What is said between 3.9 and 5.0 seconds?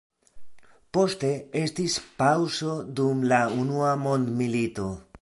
mondmilito.